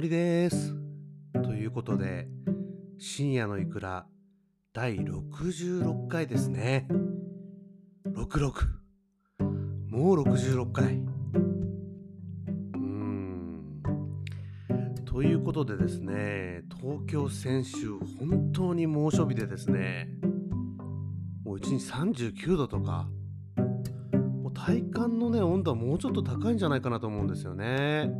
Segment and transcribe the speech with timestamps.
[0.00, 0.74] のりです。
[1.42, 2.26] ということで、
[2.98, 4.06] 深夜のいくら
[4.72, 6.88] 第66回ですね。
[8.08, 8.52] 66。
[9.90, 10.94] もう66回。
[10.94, 13.74] うーん。
[15.04, 20.08] ということでですね、東京先週本当に猛暑日でですね、
[21.44, 23.06] もう1日39度とか、
[24.42, 28.10] もう体感のね、温度はもうちょっと高いんじゃないかなと思うんですよね。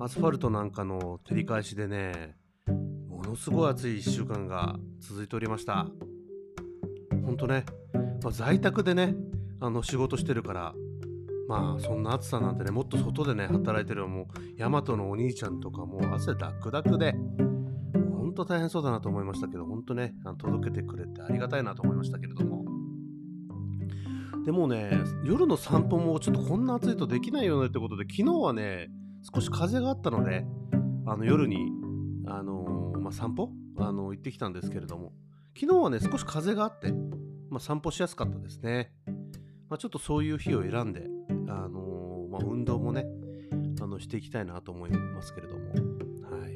[0.00, 2.36] アスファルトなんかの照り返しでね、
[3.08, 5.86] ものすごい暑い1週間が続いておりました。
[7.24, 7.64] ほんとね、
[8.22, 9.14] まあ、在宅でね、
[9.60, 10.74] あの仕事してるから、
[11.46, 14.26] まあそんな暑さなんてね、もっと外でね、働いてるもう、
[14.56, 17.14] ヤマトのお兄ちゃんとかもう汗ダックダックで、
[18.16, 22.64] ほんと大変そうだなと思いましたけど、ほんとね、あの届けてくれてありがたいなと思いましたけれども。
[24.44, 24.90] でもね、
[25.24, 28.90] 夜の散歩もちょっとこんな暑いとできないよねってことで、昨日はね、
[29.32, 30.44] 少し風があったので、
[31.06, 31.72] あの夜に、
[32.26, 35.12] あのーまあ、散歩、あの行ってきたんですけれども、
[35.58, 36.92] 昨日はね、少し風があって、
[37.48, 38.92] まあ、散歩しやすかったですね。
[39.70, 41.06] まあ、ちょっとそういう日を選んで、
[41.48, 43.06] あのーまあ、運動もね、
[43.80, 45.70] あのしていきたいなと思いますけれども。
[45.70, 46.54] はい。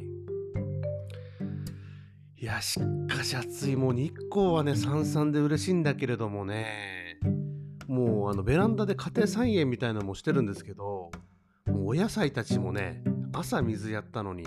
[2.36, 3.76] いや、しかし暑い。
[3.76, 7.18] もう日光はね、さんさんで嬉しいんだけれどもね、
[7.86, 11.10] もうあのベランダで家庭菜園みたいなのもしてるんですけど、
[11.90, 14.44] お野菜たちもね、朝水やったのに、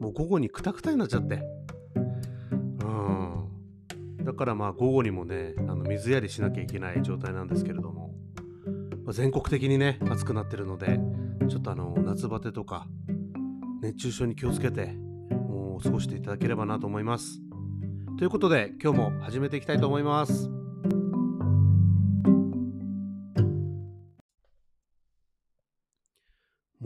[0.00, 1.40] もう午後にクタクタになっちゃって。
[2.82, 4.24] うん。
[4.24, 8.12] だからまあ午後にもね、あの水やりしなきゃいけない状態なんですけれども、
[9.04, 10.98] まあ全国的にね、暑くなってるので、
[11.48, 12.88] ちょっとあの夏バテとか、
[13.82, 14.86] 熱中症に気をつけて、
[15.30, 17.40] もう過ごしていただければなと思います。
[18.18, 20.59] ということで、今日も始めていきたいと思います。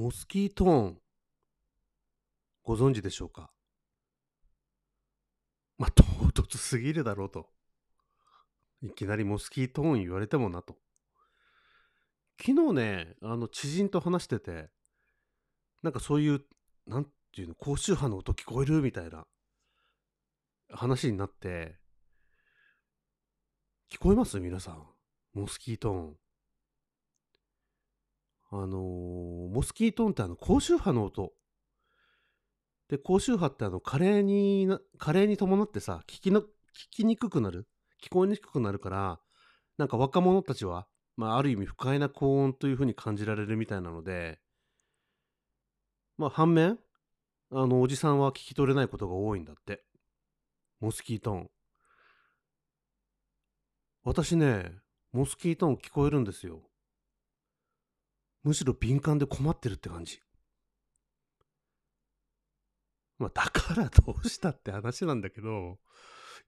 [0.05, 0.99] モスキートーン、
[2.63, 3.51] ご存知でしょうか？
[5.79, 6.05] まあ、唐
[6.43, 7.49] 突すぎるだろうと。
[8.83, 10.77] いきなりモスキートーン言われてもなと。
[12.39, 14.69] 昨日ね、あの、知人と話してて、
[15.83, 16.43] なんかそういう、
[16.87, 19.27] なんていうの、高周波の音聞こえるみたいな
[20.69, 21.79] 話になって、
[23.91, 24.39] 聞こえます？
[24.39, 24.87] 皆さん。
[25.33, 26.17] モスキートーン。
[28.57, 31.33] あのーモスキートーンってあの高周波の音。
[32.89, 36.47] で、高周波ってあの加齢に、加齢に伴ってさ、聞きの、聞
[36.91, 37.67] きにくくなる？
[38.01, 39.19] 聞こえにくくなるから、
[39.77, 44.39] なんか若者たちは、まあある意味不快な高音という風に感じられるみたいなので、
[46.17, 46.79] まあ反面、
[47.51, 49.83] あのおじさんは聞き取れないことが多いんだって。
[50.81, 51.51] モスキートーン。
[54.05, 54.77] 私ね、
[55.13, 56.61] モスキートーン聞こえるんですよ。
[58.45, 60.21] むしろ敏感で困ってるって感じ。
[63.19, 65.79] まあ、だからどうしたって話なんだけど、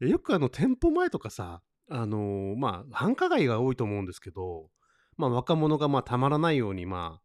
[0.01, 4.69] よくあの店舗前とかさ、あのーまあ、繁華街が多いと思うんですけど、
[5.17, 7.23] まあ、若者がまあたまらないように、まあ、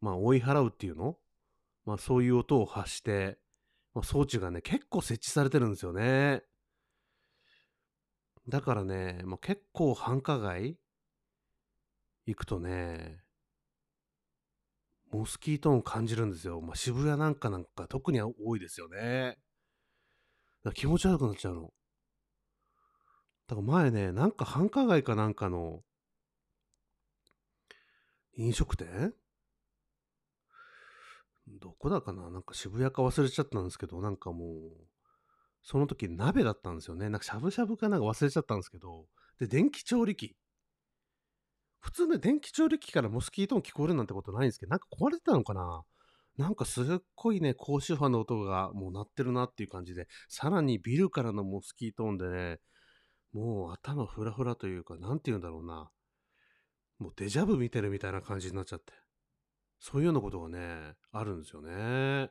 [0.00, 1.16] まあ、追い払うっていうの？
[1.84, 3.38] まあ、そういう音を発して、
[3.94, 6.42] まあ、装置がね、結構設置されてるんですよね。
[8.48, 10.76] だからね、まあ、結構繁華街
[12.26, 13.20] 行くとね、
[15.12, 16.60] モスキートーン感じるんですよ。
[16.62, 19.36] まあ、渋谷なんかなんか特に多いですよね。
[20.74, 21.72] 気持ち悪くなっちゃうの。
[23.46, 25.82] だから前ね、なんか繁華街かなんかの
[28.36, 29.12] 飲食店？
[31.60, 32.30] どこだかな？
[32.30, 34.48] なんか渋谷か忘れちゃったんですけど、なんかもう、
[35.62, 37.10] その時鍋だったんですよね。
[37.10, 39.04] なんかしゃぶしゃぶかなんか忘れちゃったんですけど、
[39.38, 40.36] で、電気調理器。
[41.82, 45.82] 普通ね、電気調理器からモスキートーン聞こえるなんてことないんですけど、なんか壊れてたのかな？
[46.38, 46.84] なんかすっ
[47.14, 52.60] ごいね、高周波の音がもう鳴ってるなっていう感じで、さらにビルからのモスキートーンでね、
[53.32, 55.90] もう頭フラフラというか、なんて言うんだろうな。
[56.98, 58.92] もうデジャブ見てるみたいな感じになっちゃって。
[59.80, 62.30] そういうようなことがね、あるんですよね。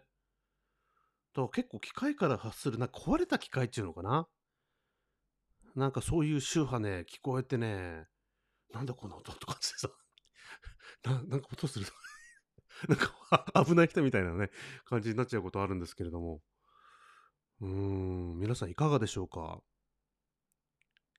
[1.33, 4.27] だから結構機械から発する、なんか壊れた機械っていうのかな？
[5.75, 8.05] なんかそういう周波ね、聞こえてね、
[8.73, 9.89] なんだこの音とかってさ、
[11.03, 11.85] ななんか音する。
[11.85, 11.91] と
[12.87, 14.49] なんか 危ない人みたいなね、
[14.85, 16.41] 感じになっちゃうことあるんですけれども。
[17.61, 19.61] うーん、皆さんいかがでしょうか？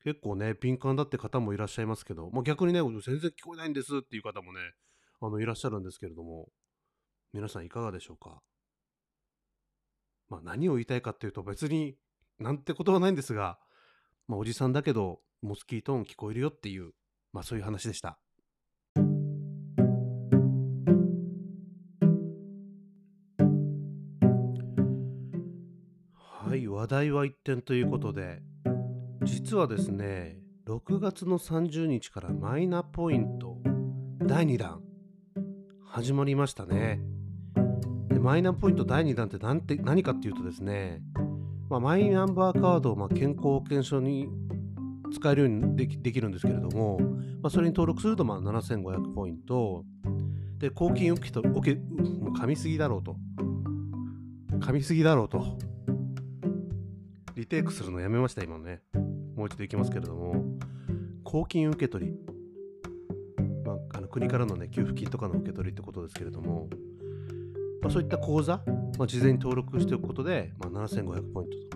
[0.04, 4.58] 結構ね、敏感だって方もいらっしゃいますけど、まあ、逆にね、全然聞こえないんですっていう方もね、
[5.20, 6.50] あの、いらっしゃるんですけれども、
[7.32, 8.42] 皆さんいかがでしょうか？
[10.28, 11.96] まあ、何を言いたいかっていうと別に
[12.38, 13.60] なんてことはないんですが、
[14.26, 16.92] まあ、おじさんだけど、モスキートーン聞こえるよっていう、
[17.32, 18.18] まあそういう話でした。
[26.52, 28.42] はい話題は一転ということで
[29.22, 30.36] 実はですね
[30.66, 33.56] 6月の30日からマイナポイント
[34.20, 34.82] 第2弾
[35.86, 37.00] 始まりましたね
[38.08, 41.00] でマイナポイント第2弾って何て何かっていうとですね、
[41.70, 44.28] まあ、マイナンバーカードをま健康保険証に
[45.12, 46.98] 使えるようにできできるんですけれども、
[47.42, 49.84] まあ、それに登録するとまあ7500ポイント。
[50.58, 53.16] で公金受けと受けもう噛みすぎだろうと。
[54.58, 55.58] 噛みすぎだろうと。
[57.34, 58.80] リテイクするのやめました今ね。
[59.34, 60.44] もう一度いきますけれども。
[61.32, 62.12] 公金受け取り、
[63.64, 66.68] まあ、あの国からのね給付金とかの受け取りってことですけれども、
[67.80, 68.60] まあ、そういった口座、
[68.98, 71.71] まあ、事前に登録しておくことで、まあ、7500ポイントと。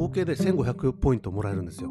[0.00, 1.90] 合計で1500ポイントもらえるんですよ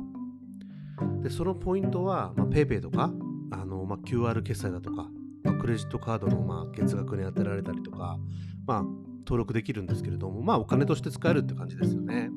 [1.21, 3.11] でそのポイントは、まあ、PayPay とか
[3.51, 5.07] あの、まあ、QR 決済だとか、
[5.44, 8.17] まあ、クレジットカードの、まあ、月額に当てられたりとか、
[8.65, 8.83] まあ、
[9.19, 12.31] 登録できるんですけれども、まあ、お金として使えるって感じですよね。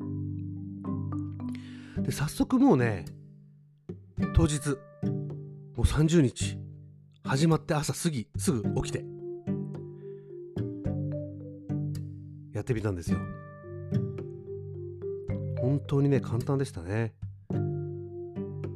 [1.97, 3.05] で、早速もうね、
[4.35, 4.75] 当日、も
[5.77, 6.59] う30日、
[7.23, 9.03] 始まって朝すぎ、すぐ起きて、
[12.53, 13.17] やってみたんですよ。
[15.63, 17.13] 本当にね、簡単でしたね。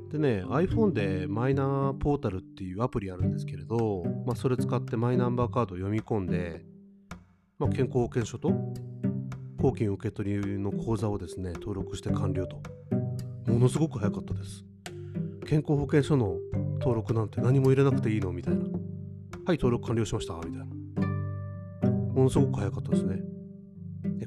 [0.10, 6.64] でね、iPhone でマイナーポータルっていうアプリあるんですけれど、まあ、それ使ってマイナンバーカードを読み込んで、
[7.60, 8.54] まあ、健康保険証と
[9.62, 12.62] 公金受取の口座をですね、登録して完了と。
[13.52, 14.64] ものすごく早かったです。
[15.46, 16.38] 健康保険証の
[16.80, 18.32] 登録なんて何も入れなくていいの？
[18.32, 18.62] みたいな。
[18.62, 18.68] は
[19.54, 20.36] い、登録完了しました。
[20.36, 20.66] みたいな。
[22.14, 23.22] ものすごく早かったですね。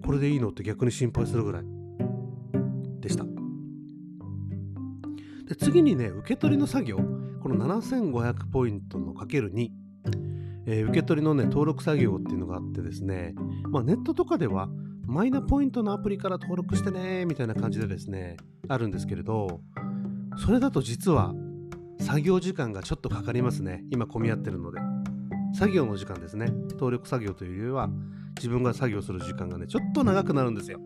[0.04, 1.79] これでいいのって逆に心配するぐらい
[3.10, 3.24] した。
[5.48, 6.98] で次にね、受け取りの作業、
[7.42, 9.68] この7500ポイントのかける2、
[10.66, 13.34] えー、受け取りのね、登録作業っていうのがあってですね、
[13.68, 14.68] まあ、ネットとかでは、
[15.06, 18.36] マイナポイントのアプリから登録してね、みたいな感じでですね、
[18.68, 19.60] あるんですけれど、
[20.38, 21.34] それだと実は
[21.98, 23.84] 作業時間がちょっとかかりますね。
[23.90, 24.80] 今混み合ってるので。
[25.52, 26.46] 作業の時間ですね。
[26.70, 27.90] 登録作業というよりは、
[28.36, 30.80] 自分が作業する時間がね、ちょっと長くなるんですよ。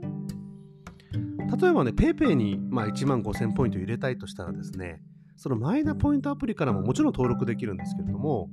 [1.50, 5.02] 例えばね、PayPay に、まあ、1万5000ポイント入れたいとしたらですね、
[5.37, 8.49] そのマイナポイントアプリからももちろん登録できるんですけれども、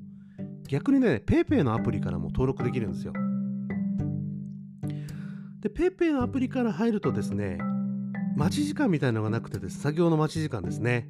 [0.68, 3.14] 逆にね、PayPay のアプリからも登録できるんですよ。
[5.62, 7.60] で、PayPay のアプリから入るとですね、
[8.36, 11.10] 待ち時間みたいのがなくてです、作業の待ち時間ですね。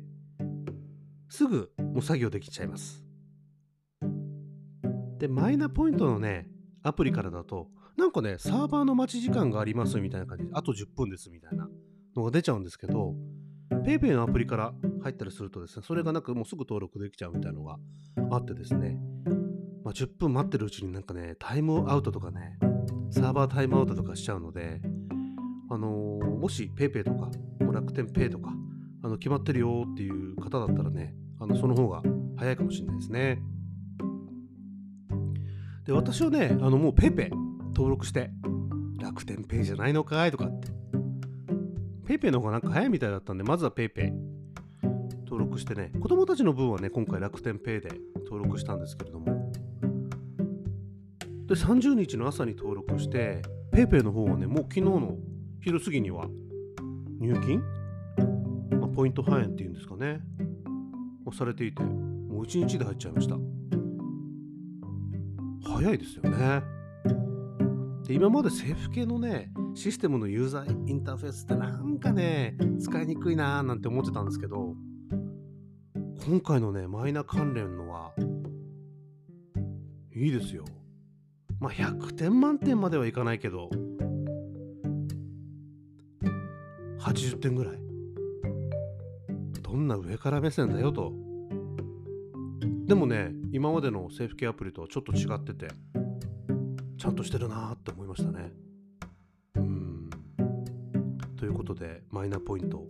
[1.30, 3.06] すぐもう作業できちゃいます。
[5.18, 6.50] で、マイナポイントのね、
[6.84, 11.70] アプリからだと、なんかね、サーバーの待ち時間がありますみたいな感じで、あと10分ですみたいな
[12.16, 13.16] のが出ちゃうんですけど、
[13.86, 17.78] PayPay のアプリから入ったりするとですね、それがなくもうすぐ登録できちゃうみたいなのが
[18.32, 18.98] あってですね、
[19.84, 22.58] まあ、10分待ってるうちになんかね、タイムアウトとかね、
[23.10, 24.82] サーバータイムアウトとかしちゃうので、
[25.70, 27.30] あのー、もし PayPay とか、
[27.72, 28.52] 楽天 Pay とか、
[29.04, 32.04] あの決まってるよっていう方だったらね、あのその方が
[32.38, 33.42] 早いかもしれないですね。
[35.86, 37.30] で、私はね、あのもう PayPay
[37.74, 38.32] 登録して、
[39.00, 40.71] 楽天 Pay じゃないのかいとかって。
[42.12, 44.12] PayPay の方がなんか早いみたいだったんで、まずは PayPay
[45.24, 47.90] 登録してね、子供たちの分はね、今回楽天 Pay で
[48.26, 49.50] 登録したんですけれども、
[51.48, 53.42] で、30日の朝に登録して、
[53.72, 55.16] PayPay の方はね、もう昨日の
[55.62, 56.28] 昼過ぎには
[57.18, 57.64] 入金、
[58.78, 60.20] まあ、ポイント半円っていうんですかね、
[61.24, 63.38] もされていて、もう1日で入っちゃいました。
[65.64, 66.62] 早いですよね。
[68.06, 74.76] で今まで政府系のね、システムのユーザーインターフェースってなんかね、使いにくいなーなんて思ってたんですけど、
[76.26, 78.14] 今回のね、マイナ関連のは、
[80.14, 80.66] いいですよ。
[81.60, 83.70] まあ、100点満点まではいかないけど、
[87.00, 87.78] 80点ぐらい。
[89.62, 91.14] どんな上から目線だよと。
[92.86, 95.68] でもね、今までのセーフケアプリとはちょっと違ってて、
[96.98, 98.52] ちゃんとしてるなーって思いましたね。
[101.42, 102.86] ということで、マイナポイント、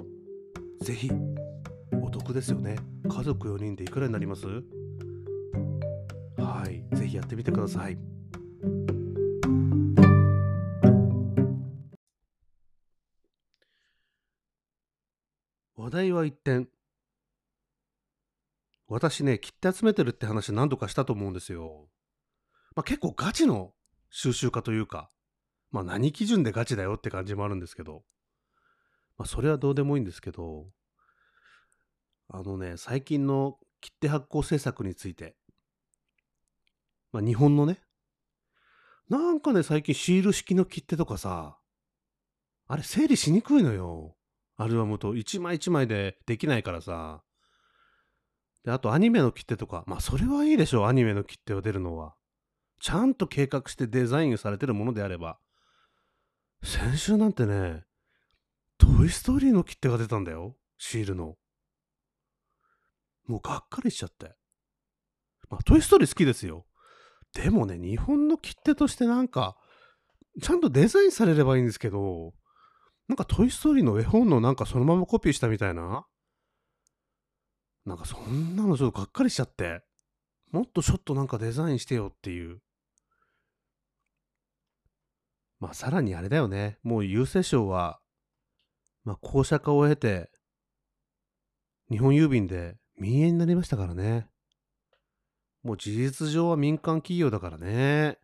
[0.82, 1.10] ぜひ、
[2.04, 2.76] お得ですよね。
[3.10, 4.46] 家族4人でいくらになります？
[6.36, 6.84] はい。
[6.98, 7.98] ぜひやってみてください。
[15.78, 16.68] 話題は一転。
[18.90, 21.88] 私ね、切って集めてるって話何度かしたと思うんですよ。
[22.76, 23.72] まあ、結構ガチの
[24.10, 25.10] 収集家というか、
[25.72, 28.04] まあ何基準でガチだよって感じもあるんですけど、
[29.22, 30.66] まあそれはどうでもいいんですけど、
[32.28, 35.36] あのね、最近の切手発行政策について、
[37.12, 37.78] まあ日本のね、
[39.10, 41.60] なんかね、最近シール式の切手とかさ、
[42.68, 44.16] あれ整理しにくいのよ。
[44.58, 47.22] アルバムと一枚一枚でできないからさ。
[48.66, 52.16] で、あとアニメの切手とか、まあそれはいいでしょう、アニメの切手を出るのは。
[52.80, 55.38] ちゃんと計画してデザインされてるものであれば。
[56.64, 57.84] 先週なんてね、
[58.82, 60.56] トイストーリーの切手が出たんだよ。
[60.78, 61.36] シールの。
[63.28, 64.34] もうがっかりしちゃって。
[65.50, 66.66] まあ、トイストーリー好きですよ。
[67.34, 69.56] でもね、日本の切手としてなんか、
[70.42, 72.34] ちゃんとデザインされればいいんですけど、
[73.08, 76.06] なんかトイストーリーの絵本のなんかそのままコピーしたみたいな
[77.86, 79.84] なんかそんなのちょっとがっかりしちゃって。
[80.52, 82.60] もっとちょっとなんかデザインしてよっていう。
[85.60, 86.78] まあさらにあれだよね。
[86.84, 88.01] もう郵政省は、
[89.04, 90.32] まあ公社化を経て、
[91.90, 94.28] 日本郵便で民営になりましたからね。
[95.64, 98.18] もう事実上は民間企業だからね。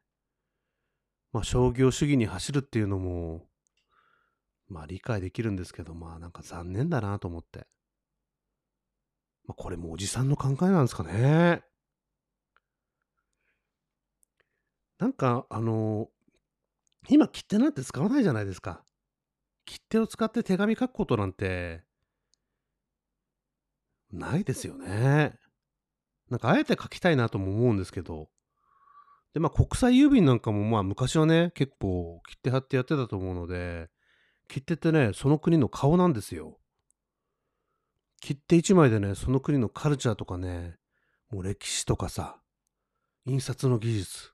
[1.34, 3.46] まあ商業主義に走るっていうのも、
[4.68, 7.68] まあ理解できるんですけど、まあなんか残念だなと思って。
[9.46, 11.64] まあこれもおじさんの考えなんですかね。
[15.00, 16.10] なんかあの
[17.08, 18.84] 今切手なんて使わないじゃないですか。
[19.68, 21.84] 切手を使って手紙書くことなんて
[24.12, 25.34] ないですよね。
[26.30, 28.30] なんかあえて書きたいなとも思うんですけど。
[29.34, 33.90] で、まあ国際郵便なんかもまあ昔はね、結構切手貼ってやってたと思うので、
[34.48, 36.58] 切手ってね、その国の顔なんですよ。
[38.22, 40.78] 切手一枚でね、その国のカルチャーとかね、
[41.30, 42.40] もう歴史とかさ、
[43.26, 44.32] 印刷の技術、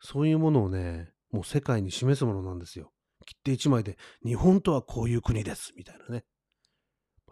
[0.00, 2.90] そういうものをね、もう世界に示すものなんですよ。
[3.22, 6.24] 切手一枚で、日本とはこういう国です、みたいなね。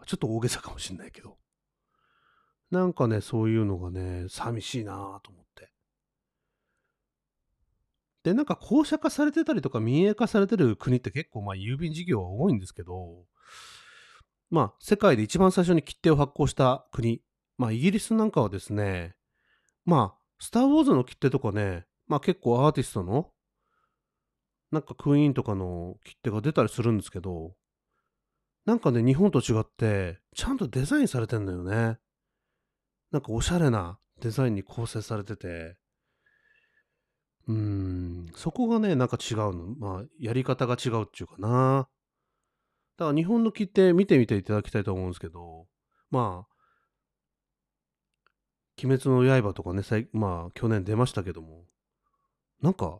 [0.05, 1.37] ちょっと大げさかもしんないけど。
[2.71, 5.71] なんかね、そういうのがね、寂しいなと思って。
[8.23, 13.25] で、なんか公社化されてたりとか民営化されてる国って結構まあ郵便事業は多いんですけど、
[14.49, 17.21] まあ世界で一番最初に切手を発行した国、
[17.57, 19.15] まあイギリスなんかはですね、
[19.85, 23.31] まあスター・ウォーズの切手とかね、まあ結構アーティストの、
[24.71, 27.53] なんかクイーンとかの切手が出たりするんですけど、
[28.65, 31.97] なんかね、日本と違って、ちゃんとデザインされてんだよね。
[33.11, 35.77] なんかおしゃれなデザインに構成されてて、
[37.47, 39.75] うーん、そこがね、なんか違うの。
[39.77, 41.89] まあ、やり方が違うっていうかな。
[42.97, 45.67] だから日本の切手見てみていただきたいと思うんですけど、
[46.11, 46.51] まあ、
[48.83, 51.65] 鬼滅の刃とかね、まあ、去年出ましたけども、
[52.61, 52.99] なんか、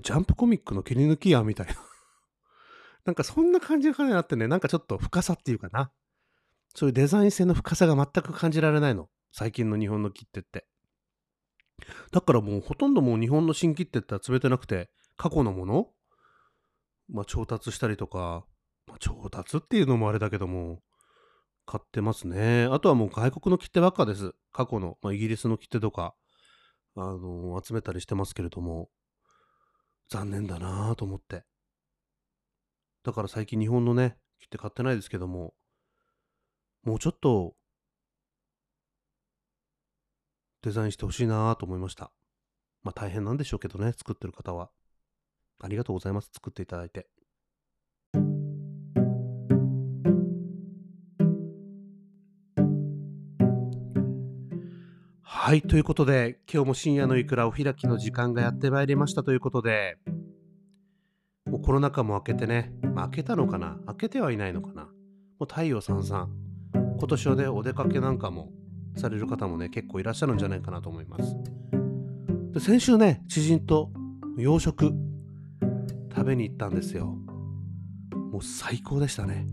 [0.00, 1.74] ジャンプコミックの切り抜きやみたいな
[3.04, 5.92] なんかそんな感じがあってね、なんかちょっと深さっていうかな。
[6.74, 9.10] そういうデザイン性の深さが全く感じられないの。
[9.32, 10.66] 最近の日本の切手って。
[12.12, 15.92] だからもうほとんどもう日本の新切手って集めてなくて、過去のもの
[17.08, 18.46] まあ調達したりとか、
[18.86, 20.80] まあ、調達っていうのもあれだけども、
[21.66, 22.64] 買ってますね。
[22.70, 24.34] あとはもう外国の切手ばっかです。
[24.52, 26.14] 過去の、まあ、イギリスの切手とか、
[26.96, 28.88] あのー、集めたりしてますけれども、
[30.12, 31.44] 残念だなぁと思って。
[33.02, 35.54] だから最近日本のね、切手買ってないですけども、
[36.84, 37.54] もうちょっと、
[40.60, 42.12] デザインしてほしいなぁと思いました。
[42.82, 44.70] まあ大変なんでしょうけどね、作ってる方は。
[45.60, 46.30] ありがとうございます。
[46.34, 47.08] 作っていただいて。
[55.52, 59.98] はい、ということで、今日も深夜のいくらお開きの時間がやってまいりましたということで、
[61.44, 63.76] もうコロナ禍も明けてね、まあ、明けたのかな？
[63.86, 64.84] 明けてはいないのかな？
[64.84, 64.90] も
[65.40, 66.30] う太陽さんさん。
[66.72, 68.48] 今年はね、お出かけなんかも
[68.96, 71.36] される方もね、結構いらっしゃるんじゃないかなと思います。
[72.54, 73.90] で先週ね、知人と
[74.38, 74.90] 洋食
[76.16, 77.14] 食べに行ったんですよ。
[78.14, 79.46] もう最高でしたね。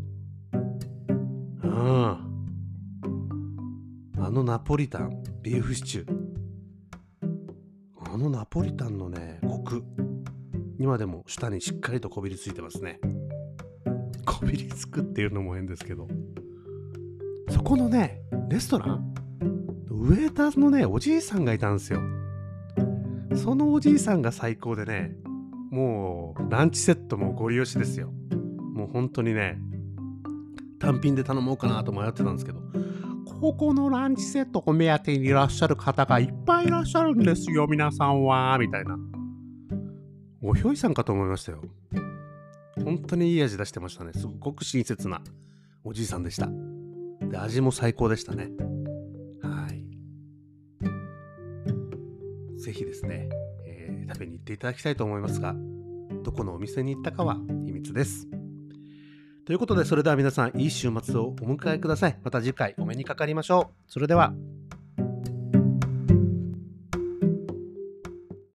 [1.61, 2.28] うん。
[4.29, 6.13] あのナポリタン、ビーフシチュー。
[8.13, 9.83] あのナポリタンのね、コク。
[10.77, 12.99] 今でも舌にしっかりとこびりついてますね。
[14.27, 16.07] こびりつくっていうのも変ですけど。
[17.49, 19.15] そこのね、レストラン？
[19.89, 21.99] ウェーターのね、おじいさんがいたんですよ。
[23.35, 25.15] そのおじいさんが最高でね、
[25.71, 28.11] もうランチセットもご利用しですよ。
[28.75, 29.59] もう本当にね、
[30.77, 32.68] 単品で頼もうかなと迷ってたんですけど、
[33.39, 38.97] ここのランチセットを目当てにいらっしゃる方がいっぱいいらっしゃるんですよ、皆さんは、みたいな。
[40.41, 41.61] おひょいさんかと思いましたよ。
[42.83, 44.11] 本当にいい味出してましたね。
[44.13, 45.21] すごく親切な
[45.85, 46.49] おじいさんでした。
[47.29, 48.49] で、味も最高でしたね。
[49.41, 49.81] はい。
[52.59, 53.29] ぜひですね、
[53.65, 55.55] えー、食べに行っていただきたいと思いますが、
[56.23, 58.27] どこのお店に行ったかは秘密です。
[59.49, 62.19] ということで、それでは皆さん、いい週末をお迎えください。
[62.23, 63.91] また次回お目にかかりましょう。
[63.91, 64.31] それでは。